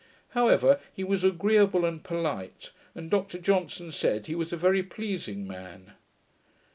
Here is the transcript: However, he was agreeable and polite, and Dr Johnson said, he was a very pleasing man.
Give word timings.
However, 0.29 0.79
he 0.91 1.03
was 1.03 1.23
agreeable 1.23 1.85
and 1.85 2.03
polite, 2.03 2.71
and 2.95 3.11
Dr 3.11 3.37
Johnson 3.37 3.91
said, 3.91 4.25
he 4.25 4.33
was 4.33 4.51
a 4.51 4.57
very 4.57 4.81
pleasing 4.81 5.45
man. 5.45 5.93